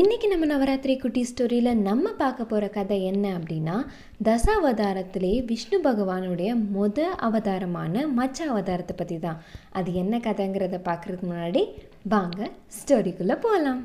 இன்றைக்கி 0.00 0.26
நம்ம 0.26 0.46
நவராத்திரி 0.46 0.94
குட்டி 0.96 1.22
ஸ்டோரியில் 1.22 1.70
நம்ம 1.80 2.10
பார்க்க 2.12 2.42
போகிற 2.44 2.64
கதை 2.68 2.98
என்ன 3.02 3.24
அப்படின்னா 3.38 3.76
தசாவதாரத்திலே 4.24 5.32
விஷ்ணு 5.44 5.78
பகவானுடைய 5.84 6.50
முத 6.74 6.98
அவதாரமான 7.18 8.06
மச்ச 8.16 8.38
அவதாரத்தை 8.48 8.94
பற்றி 8.96 9.18
தான் 9.18 9.40
அது 9.70 9.92
என்ன 9.94 10.18
கதைங்கிறத 10.18 10.80
பார்க்குறதுக்கு 10.84 11.30
முன்னாடி 11.30 11.62
வாங்க 12.08 12.40
ஸ்டோரிக்குள்ளே 12.76 13.36
போகலாம் 13.40 13.82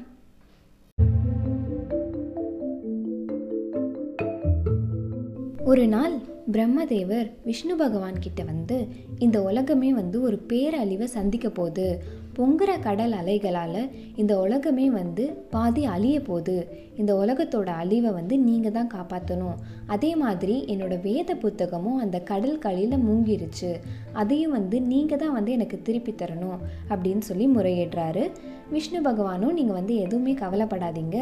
ஒரு 5.65 5.85
நாள் 5.87 6.15
பிரம்மதேவர் 6.51 7.27
விஷ்ணு 7.43 7.75
பகவான் 7.75 8.19
கிட்ட 8.19 8.41
வந்து 8.43 8.77
இந்த 9.19 9.37
உலகமே 9.41 9.89
வந்து 9.93 10.17
ஒரு 10.21 10.37
பேரழிவை 10.49 11.07
சந்திக்க 11.11 11.49
போகுது 11.49 11.87
பொங்குற 12.37 12.71
கடல் 12.85 13.13
அலைகளால் 13.19 13.81
இந்த 14.21 14.33
உலகமே 14.45 14.87
வந்து 14.97 15.23
பாதி 15.53 15.83
அழிய 15.93 16.17
போகுது. 16.29 16.55
இந்த 17.01 17.11
உலகத்தோட 17.21 17.69
அழிவை 17.81 18.11
வந்து 18.17 18.35
நீங்கள் 18.47 18.75
தான் 18.77 18.91
காப்பாற்றணும் 18.95 19.59
அதே 19.93 20.11
மாதிரி 20.23 20.55
என்னோட 20.73 20.95
வேத 21.01 21.35
புத்தகமும் 21.43 22.01
அந்த 22.03 22.17
கடல் 22.31 22.61
கழியில் 22.65 23.05
மூங்கிருச்சு. 23.07 23.71
அதையும் 24.21 24.55
வந்து 24.57 24.79
நீங்கள் 24.91 25.21
தான் 25.23 25.35
வந்து 25.37 25.51
எனக்கு 25.57 25.79
திருப்பி 25.81 26.13
தரணும் 26.21 26.59
அப்படின்னு 26.91 27.23
சொல்லி 27.29 27.47
முறையிடுறாரு 27.55 28.25
விஷ்ணு 28.73 28.99
பகவானும் 29.07 29.57
நீங்கள் 29.57 29.79
வந்து 29.79 29.95
எதுவுமே 30.05 30.33
கவலைப்படாதீங்க. 30.43 31.17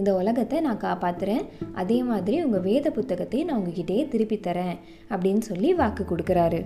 இந்த 0.00 0.10
உலகத்தை 0.20 0.60
நான் 0.66 0.84
காப்பாற்றுறேன் 0.86 1.46
அதே 1.82 1.98
மாதிரி 2.10 2.38
உங்கள் 2.46 2.66
வேத 2.70 2.90
புத்தகத்தையும் 2.90 3.48
நான் 3.50 3.60
உங்ககிட்டயே 3.60 4.04
திருப்பி 4.14 4.38
தரேன் 4.48 4.76
அப்படின்னு 5.10 5.44
சொல்லி 5.50 5.70
வாக்கு 5.82 6.04
கொடுக்குறாரு. 6.04 6.60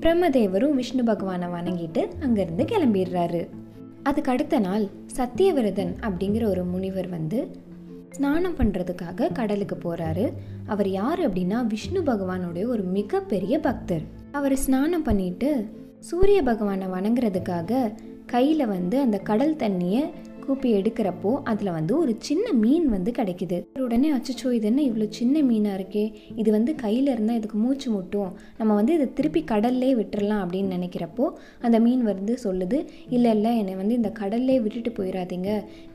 பிரம்மதேவரும் 0.00 0.74
விஷ்ணு 0.74 1.04
பகவானை 1.04 1.48
வணங்கிட்டு 1.48 2.02
அங்கேருந்து 2.20 2.64
கிளம்பிடுறாரு. 2.72 3.48
அதுக்கு 4.02 4.30
அடுத்த 4.30 4.58
நாள் 4.58 4.84
சத்தியவிரதன் 5.16 5.92
அப்படிங்கிற 6.00 6.44
ஒரு 6.44 6.64
முனிவர் 6.64 7.08
வந்து 7.08 7.38
ஸ்நானம் 8.10 8.56
பண்ணுறதுக்காக 8.56 9.32
கடலுக்கு 9.32 9.76
போகிறாரு 9.76 10.32
அவர் 10.66 10.90
யார் 10.90 11.20
அப்படின்னா 11.28 11.66
விஷ்ணு 11.66 12.00
பகவானுடைய 12.00 12.66
ஒரு 12.66 12.82
மிகப்பெரிய 12.82 13.58
பக்தர். 13.58 14.04
அவர் 14.32 14.56
ஸ்நானம் 14.56 15.02
பண்ணிட்டு 15.02 15.50
சூரிய 15.98 16.42
பகவானை 16.42 16.86
வணங்குறதுக்காக 16.86 17.92
கையில் 18.26 18.66
வந்து 18.66 19.00
அந்த 19.00 19.18
கடல் 19.18 19.56
தண்ணியை 19.56 20.02
கூப்பி 20.46 20.70
எடுக்கிறப்போ 20.78 21.30
அதில் 21.50 21.70
வந்து 21.76 21.92
ஒரு 22.02 22.12
சின்ன 22.28 22.46
மீன் 22.62 22.86
வந்து 22.94 23.10
கிடைக்குது. 23.18 23.58
உடனே 23.86 24.08
அச்சச்சோ 24.16 24.48
இது 24.58 24.68
என்ன 24.70 24.80
இவ்வளோ 24.88 25.06
சின்ன 25.18 25.42
மீனாக 25.50 25.78
இருக்கே? 25.78 26.04
இது 26.40 26.50
வந்து 26.56 26.74
கையில் 26.84 27.10
இருந்தால் 27.14 27.38
இதுக்கு 27.40 27.58
மூச்சு 27.64 27.88
முட்டும். 27.94 28.32
நம்ம 28.60 28.74
வந்து 28.80 28.94
இதை 28.98 29.06
திருப்பி 29.18 29.42
கடல்லே 29.52 29.90
விட்டுறலாம் 30.00 30.42
அப்படின்னு 30.44 30.76
நினைக்கிறப்போ 30.76 31.26
அந்த 31.66 31.78
மீன் 31.86 32.04
வந்து 32.12 32.36
சொல்லுது 32.46 32.80
இல்லை 33.16 33.32
இல்லை 33.36 33.52
என்னை 33.62 33.76
வந்து 33.82 33.98
இந்த 34.00 34.12
கடல்லே 34.20 34.58
விட்டுட்டு 34.66 34.92
போயிடாதீங்க 34.98 35.50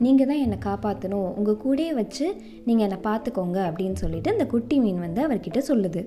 நீங்கள் 0.06 0.30
தான் 0.31 0.44
என்னை 0.45 0.59
காப்பாற்றணும் 0.69 1.28
உங்கள் 1.39 1.61
கூடயே 1.66 1.91
வச்சு 2.02 2.28
நீங்கள் 2.69 2.88
என்னை 2.88 3.02
பார்த்துக்கோங்க. 3.09 3.59
அப்படின்னு 3.69 4.00
சொல்லிட்டு 4.06 4.34
அந்த 4.36 4.47
குட்டி 4.56 4.78
மீன் 4.86 5.06
வந்து 5.08 5.22
அவர்கிட்ட 5.28 5.61
சொல்லுது. 5.72 6.03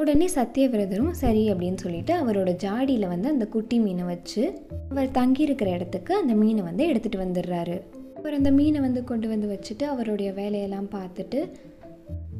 உடனே 0.00 0.26
சத்தியவிரதரும் 0.34 1.10
சரி 1.10 1.52
அப்படின்னு 1.52 1.76
சொல்லிட்டு 1.76 2.12
அவரோட 2.20 2.50
ஜாடியில் 2.64 3.08
வந்து 3.08 3.28
அந்த 3.28 3.46
குட்டி 3.46 3.78
மீனை 3.78 4.04
வச்சு 4.04 4.42
அவர் 4.90 5.08
தங்கியிருக்கிற 5.10 5.68
இடத்துக்கு 5.72 6.12
அந்த 6.14 6.34
மீனை 6.34 6.62
வந்து 6.62 6.84
எடுத்துகிட்டு 6.92 7.18
வந்துடுறாரு. 7.24 7.76
அவர் 8.16 8.34
அந்த 8.34 8.50
மீனை 8.50 8.80
வந்து 8.80 9.04
கொண்டு 9.04 9.28
வந்து 9.28 9.46
வச்சுட்டு 9.52 9.82
அவருடைய 9.82 10.32
வேலையெல்லாம் 10.32 10.88
பார்த்துட்டு 10.90 11.40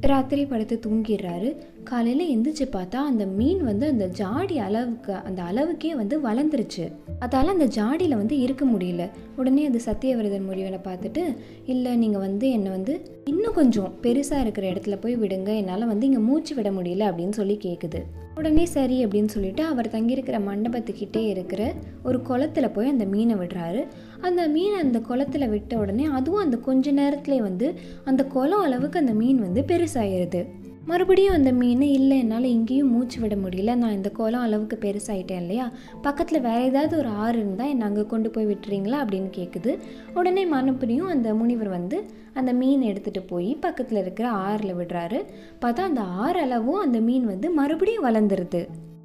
ராத்திரி 0.00 0.46
படுத்து 0.46 0.80
தூங்கிடுறாரு. 0.86 1.50
காலையில் 1.84 2.38
எந்திரிச்சு 2.38 2.64
பார்த்தா 2.72 2.94
அந்த 2.94 3.26
மீன் 3.26 3.64
வந்து 3.64 3.86
அந்த 3.88 4.06
ஜாடி 4.06 4.58
அளவுக்கு 4.58 5.12
அந்த 5.12 5.42
அளவுக்கே 5.42 5.94
வந்து 5.94 6.16
வளர்ந்துருச்சு. 6.22 6.92
அதால் 7.20 7.52
அந்த 7.54 7.66
ஜாடியில் 7.66 8.16
வந்து 8.16 8.38
இருக்க 8.38 8.64
முடியல. 8.66 9.10
உடனே 9.36 9.66
அது 9.66 9.80
சத்தியவிரதன் 9.84 10.46
முறிவனை 10.50 10.78
பார்த்துட்டு 10.84 11.36
இல்லை 11.66 11.96
நீங்கள் 11.96 12.20
வந்து 12.20 12.50
என்னை 12.50 12.70
வந்து 12.70 13.20
இன்னும் 13.24 13.52
கொஞ்சம் 13.52 13.94
பெருசாக 14.02 14.40
இருக்கிற 14.40 14.70
இடத்துல 14.70 15.00
போய் 15.00 15.16
விடுங்க. 15.16 15.56
என்னால் 15.56 15.86
வந்து 15.86 16.06
இங்கே 16.06 16.18
மூச்சு 16.18 16.54
விட 16.54 16.70
முடியல 16.70 17.08
அப்படின்னு 17.10 17.30
சொல்லி 17.30 17.58
கேட்குது 17.62 18.02
உடனே 18.36 18.64
சரி 18.66 19.04
அப்படின்னு 19.04 19.26
சொல்லிட்டு 19.26 19.62
அவர் 19.62 19.88
தங்கியிருக்கிற 19.88 20.36
மண்டபத்துக்கிட்டே 20.48 21.26
இருக்கிற 21.26 21.74
ஒரு 22.04 22.18
குளத்துல 22.18 22.72
போய் 22.72 22.88
அந்த 22.88 23.04
மீனை 23.04 23.34
விடுறாரு. 23.34 23.86
அந்த 24.20 24.48
மீனை 24.48 24.80
அந்த 24.80 24.98
குளத்துல 24.98 25.48
விட்ட 25.48 25.78
உடனே 25.78 26.04
அதுவும் 26.04 26.42
அந்த 26.42 26.56
கொஞ்ச 26.56 26.92
நேரத்துலேயே 26.92 27.38
வந்து 27.38 27.74
அந்த 28.04 28.24
குளம் 28.24 28.60
அளவுக்கு 28.60 28.98
அந்த 28.98 29.12
மீன் 29.12 29.38
வந்து 29.38 29.64
பெருசாயிருது. 29.66 30.42
மறுபடியும் 30.90 31.34
அந்த 31.34 31.50
மீன் 31.52 31.82
இல்லை 31.96 32.16
என்னால் 32.18 32.46
இங்கேயும் 32.54 32.90
மூச்சு 32.90 33.18
விட 33.20 33.34
முடியல. 33.34 33.74
நான் 33.74 33.96
இந்த 33.98 34.10
குளம் 34.10 34.40
அளவுக்கு 34.40 34.76
பெருசாயிட்டேன் 34.84 35.40
இல்லையா? 35.44 35.66
பக்கத்தில் 36.02 36.40
வேறு 36.40 36.64
ஏதாவது 36.64 36.94
ஒரு 36.96 37.10
ஆறு 37.24 37.36
இருந்தால் 37.38 37.68
என்னை 37.68 37.86
அங்கே 37.86 38.04
கொண்டு 38.06 38.30
போய் 38.30 38.48
விட்டுறீங்களா 38.52 38.98
அப்படின்னு 39.02 39.30
கேட்குது 39.38 39.72
உடனே 40.14 40.44
மறுபடியும் 40.46 41.06
அந்த 41.06 41.34
முனிவர் 41.34 41.68
வந்து 41.68 41.98
அந்த 42.34 42.52
மீன் 42.52 42.82
எடுத்துகிட்டு 42.82 43.22
போய் 43.26 43.50
பக்கத்தில் 43.60 43.98
இருக்கிற 43.98 44.28
ஆறில் 44.48 44.74
விடுறாரு. 44.74 45.20
பார்த்தா 45.62 45.88
அந்த 45.90 46.00
ஆறு 46.24 46.40
அளவும் 46.40 46.84
அந்த 46.86 47.00
மீன் 47.08 47.26
வந்து 47.26 47.50
மறுபடியும் 47.50 48.06
வளர்ந்துருது. 48.08 48.62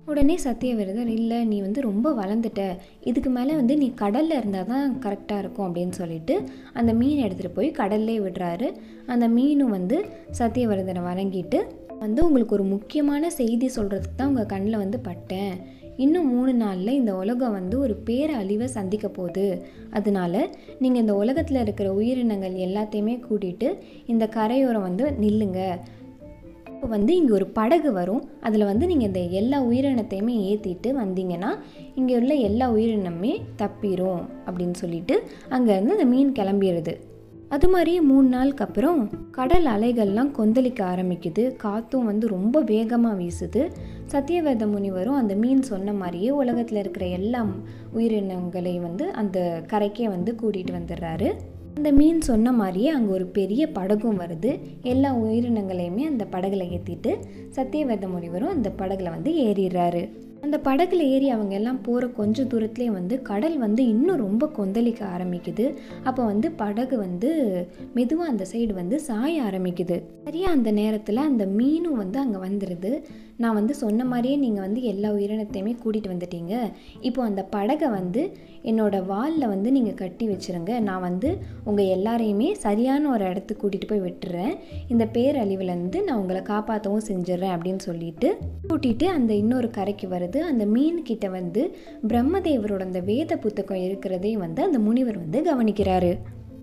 உடனே 0.08 0.36
சத்தியவிரதர் 0.44 1.10
இல்லை 1.20 1.38
நீ 1.52 1.62
வந்து 1.62 1.82
ரொம்ப 1.82 2.08
வளர்ந்துட்ட. 2.14 2.64
இதுக்கு 3.10 3.30
மேலே 3.30 3.54
வந்து 3.54 3.78
நீ 3.78 3.88
கடலில் 3.94 4.38
இருந்தால் 4.38 4.70
தான் 4.74 4.92
கரெக்டாக 5.06 5.42
இருக்கும் 5.44 5.68
அப்படின்னு 5.68 5.96
சொல்லிட்டு 6.02 6.36
அந்த 6.74 6.94
மீன் 6.94 7.24
எடுத்துகிட்டு 7.26 7.58
போய் 7.58 7.78
கடல்லே 7.80 8.18
விடுறாரு. 8.26 8.68
அந்த 9.06 9.28
மீனும் 9.28 9.74
வந்து 9.78 10.00
சத்தியவிரதனை 10.40 11.04
வணங்கிட்டு 11.10 11.62
வந்து 12.04 12.26
உங்களுக்கு 12.26 12.56
ஒரு 12.58 12.64
முக்கியமான 12.64 13.30
செய்தி 13.30 13.68
சொல்கிறதுக்கு 13.76 14.18
தான் 14.18 14.28
உங்கள் 14.28 14.52
கண்ணில் 14.54 14.82
வந்து 14.84 15.00
பட்டேன். 15.00 15.56
இன்னும் 15.98 16.30
மூணு 16.30 16.54
நாளில் 16.54 16.98
இந்த 17.00 17.12
உலகம் 17.16 17.58
வந்து 17.58 17.76
ஒரு 17.80 17.94
பேர 18.08 18.30
அழிவை 18.40 18.68
சந்திக்க 18.68 19.08
போகுது. 19.10 19.46
அதனால 19.92 20.34
நீங்கள் 20.80 21.02
இந்த 21.02 21.14
உலகத்தில் 21.16 21.62
இருக்கிற 21.62 21.94
உயிரினங்கள் 21.94 22.56
எல்லாத்தையுமே 22.66 23.16
கூட்டிகிட்டு 23.28 23.70
இந்த 24.06 24.26
கரையோரம் 24.28 24.82
வந்து 24.82 25.06
நில்லுங்க. 25.24 25.62
இப்போ 26.86 26.98
வந்து 26.98 27.14
இங்கே 27.20 27.34
ஒரு 27.34 27.46
படகு 27.58 27.90
வரும். 27.92 28.24
அதில் 28.42 28.64
வந்து 28.70 28.86
நீங்கள் 28.90 29.08
இந்த 29.08 29.22
எல்லா 29.40 29.58
உயிரினத்தையுமே 29.64 30.34
ஏற்றிட்டு 30.50 30.90
வந்தீங்கன்னா 31.00 31.50
இங்கே 32.00 32.14
உள்ள 32.18 32.34
எல்லா 32.48 32.66
உயிரினமே 32.74 33.32
தப்பிடும் 33.62 34.22
அப்படின்னு 34.46 34.76
சொல்லிட்டு 34.82 35.16
அங்கேருந்து 35.50 35.96
அந்த 35.96 36.06
மீன் 36.12 36.30
கிளம்பிடுது 36.40 36.94
அது 37.50 37.70
மாதிரி 37.70 37.94
மூணு 38.10 38.28
நாளுக்கு 38.28 38.64
அப்புறம் 38.64 39.00
கடல் 39.32 39.66
அலைகள்லாம் 39.66 40.32
கொந்தளிக்க 40.38 40.84
ஆரம்பிக்குது. 40.92 41.44
காற்றும் 41.56 42.06
வந்து 42.06 42.28
ரொம்ப 42.28 42.62
வேகமாக 42.74 43.20
வீசுது. 43.22 43.64
சத்தியவேத 44.14 44.70
முனிவரும் 44.76 45.20
அந்த 45.22 45.36
மீன் 45.36 45.66
சொன்ன 45.72 45.98
மாதிரியே 46.04 46.30
உலகத்தில் 46.42 46.82
இருக்கிற 46.84 47.08
எல்லா 47.20 47.42
உயிரினங்களையும் 47.98 48.88
வந்து 48.90 49.08
அந்த 49.24 49.64
கரைக்கே 49.74 50.08
வந்து 50.16 50.34
கூட்டிகிட்டு 50.44 50.80
வந்துடுறாரு. 50.80 51.30
அந்த 51.76 51.92
மீன் 51.92 52.22
சொன்ன 52.22 52.52
மாதிரியே 52.52 52.88
அங்கே 52.88 53.12
ஒரு 53.12 53.26
பெரிய 53.26 53.68
படகும் 53.68 54.20
வருது. 54.20 54.60
எல்லா 54.82 55.16
உயிரினங்களையுமே 55.16 56.04
அந்த 56.04 56.26
படகுல 56.32 56.66
ஏற்றிட்டு 56.76 57.12
சத்தியவேத 57.56 58.10
முனிவரும் 58.10 58.50
அந்த 58.50 58.72
படகுல 58.78 59.10
வந்து 59.10 59.32
ஏறிடுறாரு. 59.34 60.04
அந்த 60.46 60.58
படகுல 60.68 61.04
ஏறி 61.16 61.30
அவங்க 61.36 61.54
எல்லாம் 61.60 61.82
போகிற 61.88 62.10
கொஞ்ச 62.20 62.44
தூரத்துலேயே 62.54 62.92
வந்து 63.00 63.16
கடல் 63.32 63.58
வந்து 63.66 63.82
இன்னும் 63.94 64.24
ரொம்ப 64.26 64.50
கொந்தளிக்க 64.58 65.02
ஆரம்பிக்குது. 65.16 65.68
அப்போ 66.10 66.22
வந்து 66.32 66.48
படகு 66.64 66.96
வந்து 67.06 67.30
மெதுவாக 68.00 68.32
அந்த 68.34 68.46
சைடு 68.54 68.74
வந்து 68.82 68.98
சாய 69.10 69.36
ஆரம்பிக்குது. 69.50 69.98
சரியாக 70.28 70.56
அந்த 70.58 70.70
நேரத்தில் 70.82 71.28
அந்த 71.30 71.46
மீனும் 71.60 72.02
வந்து 72.04 72.20
அங்கே 72.24 72.42
வந்துடுது 72.48 72.92
நான் 73.44 73.58
வந்து 73.58 73.74
சொன்ன 73.82 74.02
மாதிரியே 74.12 74.36
நீங்கள் 74.44 74.66
வந்து 74.66 74.82
எல்லா 74.92 75.10
உயிரினத்தையுமே 75.16 75.72
கூட்டிகிட்டு 75.80 76.12
வந்துட்டீங்க. 76.12 76.54
இப்போ 77.08 77.22
அந்த 77.30 77.42
படகை 77.56 77.88
வந்து 77.96 78.22
என்னோட 78.70 78.96
வாலில் 79.10 79.52
வந்து 79.54 79.70
நீங்கள் 79.78 79.98
கட்டி 80.02 80.26
வச்சுருங்க. 80.30 80.74
நான் 80.88 81.04
வந்து 81.08 81.30
உங்கள் 81.70 81.92
எல்லாரையுமே 81.96 82.48
சரியான 82.66 83.10
ஒரு 83.16 83.26
இடத்துக்கு 83.32 83.62
கூட்டிகிட்டு 83.64 83.90
போய் 83.92 84.06
விட்டுறேன். 84.06 84.54
இந்த 84.94 85.06
பேரழிவுலேருந்து 85.18 86.02
நான் 86.08 86.22
உங்களை 86.22 86.44
காப்பாற்றவும் 86.54 87.08
செஞ்சிடறேன் 87.10 87.56
அப்படின்னு 87.56 87.84
சொல்லிட்டு 87.90 88.30
கூட்டிகிட்டு 88.70 89.08
அந்த 89.18 89.32
இன்னொரு 89.42 89.70
கரைக்கு 89.80 90.10
வருது. 90.16 90.35
அந்த 90.42 90.66
மீன்கிட்ட 90.66 91.30
வந்து 91.30 91.76
பிரம்மதேவரோட 92.08 92.80
அந்த 92.80 93.00
வேத 93.00 93.38
புத்தகம் 93.38 93.78
இருக்கிறதையும் 93.78 94.44
வந்து 94.46 94.64
அந்த 94.64 94.80
முனிவர் 94.80 95.18
வந்து 95.18 95.42
கவனிக்கிறாரு. 95.42 96.18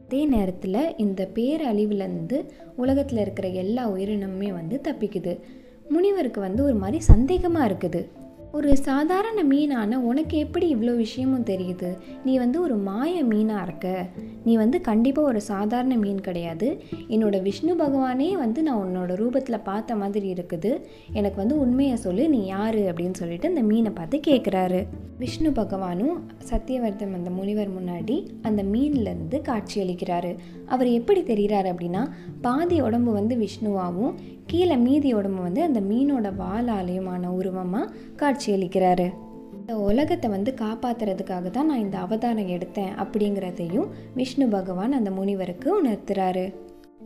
அதே 0.04 0.24
நேரத்தில் 0.24 0.96
இந்த 0.96 1.28
பேரழிவுலேருந்து 1.34 2.44
உலகத்தில் 2.76 3.18
இருக்கிற 3.18 3.48
எல்லா 3.48 3.90
உயிரினமுமே 3.90 4.52
வந்து 4.52 4.80
தப்பிக்குது. 4.84 5.40
முனிவருக்கு 5.88 6.40
வந்து 6.40 6.64
ஒரு 6.64 6.74
மாதிரி 6.74 7.04
சந்தேகமாக 7.04 7.74
இருக்குது. 7.74 8.08
ஒரு 8.56 8.76
சாதாரண 8.76 9.40
மீனான 9.44 9.94
உனக்கு 9.94 10.38
எப்படி 10.38 10.74
இவ்வளோ 10.74 10.96
விஷயமும் 10.96 11.44
தெரியுது? 11.44 11.90
நீ 12.24 12.38
வந்து 12.38 12.62
ஒரு 12.62 12.74
மாய 12.76 13.24
மீனாக 13.24 13.62
இருக்க. 13.62 14.06
நீ 14.44 14.56
வந்து 14.56 14.80
கண்டிப்பாக 14.80 15.28
ஒரு 15.28 15.40
சாதாரண 15.40 15.96
மீன் 15.96 16.20
கிடையாது. 16.20 16.82
என்னோட 17.08 17.42
விஷ்ணு 17.42 17.74
பகவானே 17.74 18.32
வந்து 18.32 18.62
நான் 18.62 18.82
உன்னோட 18.84 19.14
ரூபத்தில் 19.20 19.64
பார்த்த 19.64 19.94
மாதிரி 19.94 20.32
இருக்குது. 20.32 20.72
எனக்கு 21.12 21.36
வந்து 21.36 21.58
உண்மையை 21.58 21.96
சொல்லு 21.96 22.28
நீ 22.28 22.44
யார் 22.46 22.78
அப்படின்னு 22.78 23.12
சொல்லிட்டு 23.12 23.48
அந்த 23.48 23.62
மீனை 23.62 23.90
பார்த்து 23.90 24.20
கேட்குறாரு 24.26 24.86
விஷ்ணு 25.18 25.50
பகவானும் 25.50 26.20
சத்தியவர்தம் 26.50 27.16
அந்த 27.18 27.30
முனிவர் 27.30 27.72
முன்னாடி 27.78 28.26
அந்த 28.42 28.62
மீன்லேருந்து 28.62 29.40
காட்சியளிக்கிறாரு 29.50 30.36
அவர் 30.72 30.88
எப்படி 30.90 31.20
தெரிகிறாரு 31.20 31.68
அப்படின்னா 31.72 32.02
பாதி 32.40 32.78
உடம்பு 32.80 33.12
வந்து 33.12 33.36
விஷ்ணுவாகவும் 33.36 34.16
கீழே 34.46 34.76
மீதி 34.76 35.10
உடம்பு 35.14 35.42
வந்து 35.42 35.62
அந்த 35.62 35.80
மீனோட 35.80 36.30
வாலாலயமான 36.36 37.30
உருவமாக 37.32 37.90
காட்சியளிக்கிறாரு 38.22 39.08
இந்த 39.56 39.74
உலகத்தை 39.78 40.28
வந்து 40.30 40.50
காப்பாத்துறதுக்காக 40.60 41.50
தான் 41.50 41.66
நான் 41.66 41.82
இந்த 41.82 41.96
அவதாரம் 41.98 42.48
எடுத்தேன் 42.48 42.94
அப்படிங்கிறதையும் 43.02 43.90
விஷ்ணு 44.14 44.46
பகவான் 44.48 44.92
அந்த 44.92 45.10
முனிவருக்கு 45.10 45.68
உணர்த்துறாரு. 45.80 46.44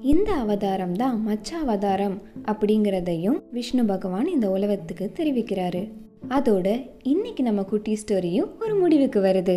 இந்த 0.03 0.31
அவதாரம் 0.35 0.95
தான் 0.97 1.17
மச்ச 1.23 1.51
அவதாரம் 1.59 2.17
அப்படிங்கிறதையும் 2.53 3.39
விஷ்ணு 3.51 3.85
பகவான் 3.85 4.27
இந்த 4.27 4.47
உலகத்துக்கு 4.51 5.07
தெரிவிக்கிறாரு. 5.19 5.83
அதோட 6.29 6.67
இன்னைக்கு 7.03 7.43
நம்ம 7.43 7.63
குட்டி 7.63 7.95
ஸ்டோரியும் 8.03 8.51
ஒரு 8.61 8.75
முடிவுக்கு 8.75 9.21
வருது. 9.21 9.57